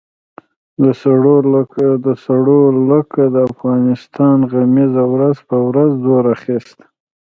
[2.03, 2.61] د سړو
[2.91, 6.77] لکه د افغانستان غمیزه ورځ په ورځ زور اخیست.